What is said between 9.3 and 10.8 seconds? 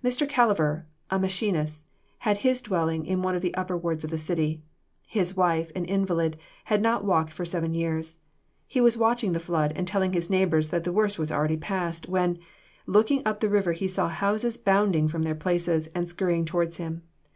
the flood, and telling his neighbors